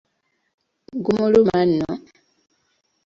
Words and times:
Gumuluma 1.03 1.59
nno. 1.69 1.89